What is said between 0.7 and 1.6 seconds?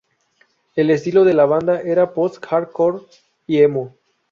El estilo de la